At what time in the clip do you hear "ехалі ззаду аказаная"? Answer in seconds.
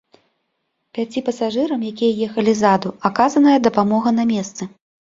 2.29-3.57